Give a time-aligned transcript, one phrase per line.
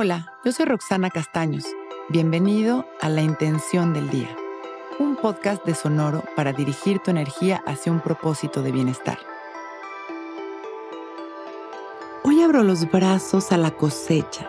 [0.00, 1.64] Hola, yo soy Roxana Castaños.
[2.08, 4.28] Bienvenido a La Intención del Día,
[5.00, 9.18] un podcast de Sonoro para dirigir tu energía hacia un propósito de bienestar.
[12.22, 14.48] Hoy abro los brazos a la cosecha,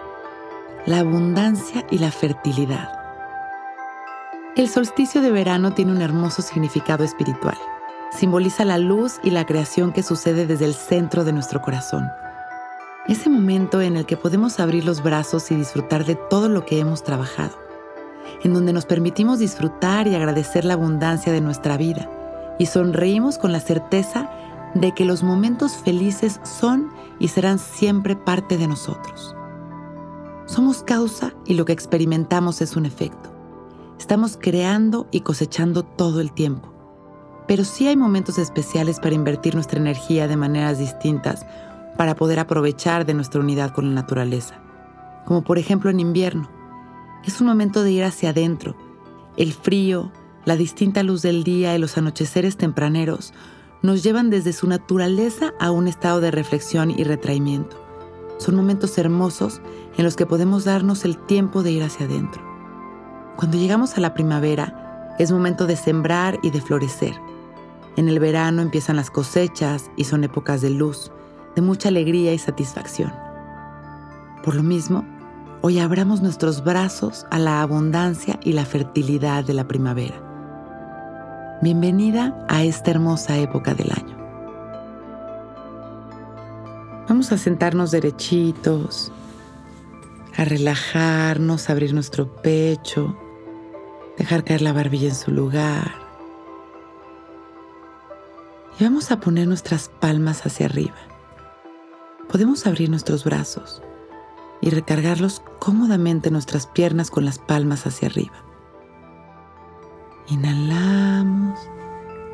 [0.86, 2.92] la abundancia y la fertilidad.
[4.56, 7.58] El solsticio de verano tiene un hermoso significado espiritual.
[8.12, 12.12] Simboliza la luz y la creación que sucede desde el centro de nuestro corazón
[13.12, 16.80] ese momento en el que podemos abrir los brazos y disfrutar de todo lo que
[16.80, 17.58] hemos trabajado,
[18.44, 22.08] en donde nos permitimos disfrutar y agradecer la abundancia de nuestra vida
[22.60, 24.30] y sonreímos con la certeza
[24.76, 29.36] de que los momentos felices son y serán siempre parte de nosotros.
[30.46, 33.32] Somos causa y lo que experimentamos es un efecto.
[33.98, 36.74] Estamos creando y cosechando todo el tiempo.
[37.48, 41.46] Pero sí hay momentos especiales para invertir nuestra energía de maneras distintas
[42.00, 44.62] para poder aprovechar de nuestra unidad con la naturaleza,
[45.26, 46.50] como por ejemplo en invierno.
[47.26, 48.78] Es un momento de ir hacia adentro.
[49.36, 50.10] El frío,
[50.46, 53.34] la distinta luz del día y los anocheceres tempraneros
[53.82, 57.76] nos llevan desde su naturaleza a un estado de reflexión y retraimiento.
[58.38, 59.60] Son momentos hermosos
[59.98, 62.42] en los que podemos darnos el tiempo de ir hacia adentro.
[63.36, 67.16] Cuando llegamos a la primavera, es momento de sembrar y de florecer.
[67.98, 71.12] En el verano empiezan las cosechas y son épocas de luz,
[71.60, 73.12] de mucha alegría y satisfacción.
[74.46, 75.04] Por lo mismo,
[75.60, 80.16] hoy abramos nuestros brazos a la abundancia y la fertilidad de la primavera.
[81.62, 84.18] Bienvenida a esta hermosa época del año.
[87.10, 89.12] Vamos a sentarnos derechitos,
[90.38, 93.18] a relajarnos, abrir nuestro pecho,
[94.18, 95.92] dejar caer la barbilla en su lugar.
[98.80, 100.96] Y vamos a poner nuestras palmas hacia arriba
[102.30, 103.82] podemos abrir nuestros brazos
[104.62, 108.36] y recargarlos cómodamente nuestras piernas con las palmas hacia arriba.
[110.28, 111.60] Inhalamos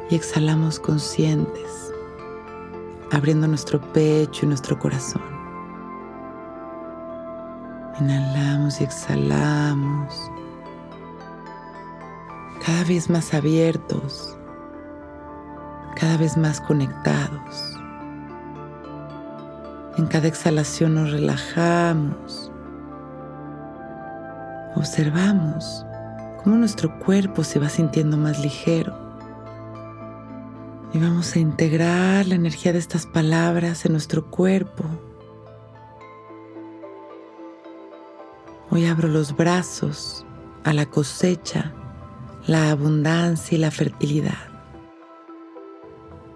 [0.09, 1.93] y exhalamos conscientes,
[3.11, 5.23] abriendo nuestro pecho y nuestro corazón.
[8.01, 10.13] Inhalamos y exhalamos,
[12.65, 14.35] cada vez más abiertos,
[15.95, 17.79] cada vez más conectados.
[19.97, 22.51] En cada exhalación nos relajamos.
[24.75, 25.85] Observamos
[26.43, 28.93] cómo nuestro cuerpo se va sintiendo más ligero.
[30.93, 34.83] Y vamos a integrar la energía de estas palabras en nuestro cuerpo.
[38.69, 40.25] Hoy abro los brazos
[40.65, 41.71] a la cosecha,
[42.47, 44.54] la abundancia y la fertilidad.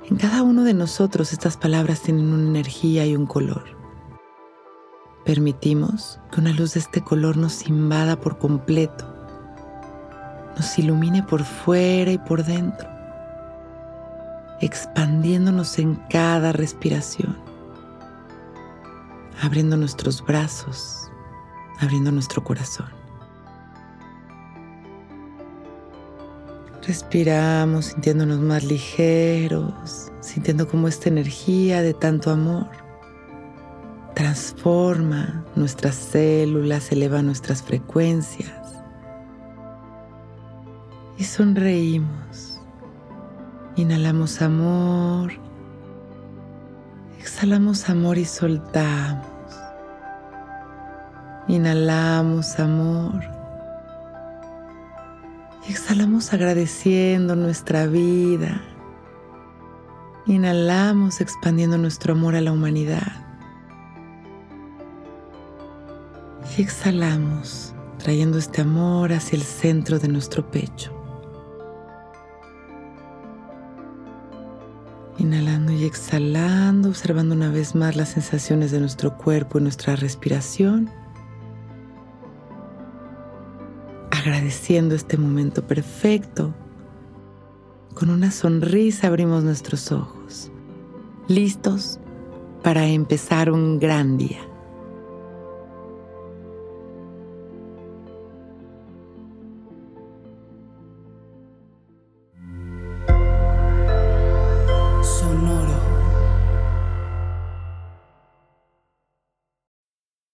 [0.08, 3.64] En cada uno de nosotros estas palabras tienen una energía y un color.
[5.26, 9.06] Permitimos que una luz de este color nos invada por completo,
[10.56, 12.90] nos ilumine por fuera y por dentro,
[14.62, 17.38] expandiéndonos en cada respiración,
[19.42, 21.12] abriendo nuestros brazos,
[21.80, 22.99] abriendo nuestro corazón.
[26.90, 32.66] Respiramos sintiéndonos más ligeros, sintiendo cómo esta energía de tanto amor
[34.16, 38.82] transforma nuestras células, eleva nuestras frecuencias.
[41.20, 42.60] Y sonreímos.
[43.76, 45.34] Inhalamos amor.
[47.20, 49.28] Exhalamos amor y soltamos.
[51.48, 53.39] Inhalamos amor
[55.72, 58.62] exhalamos agradeciendo nuestra vida.
[60.26, 63.26] Inhalamos expandiendo nuestro amor a la humanidad.
[66.58, 70.96] Y exhalamos trayendo este amor hacia el centro de nuestro pecho.
[75.18, 80.90] Inhalando y exhalando, observando una vez más las sensaciones de nuestro cuerpo y nuestra respiración.
[84.20, 86.54] Agradeciendo este momento perfecto.
[87.94, 90.52] Con una sonrisa abrimos nuestros ojos,
[91.28, 92.00] listos
[92.64, 94.40] para empezar un gran día.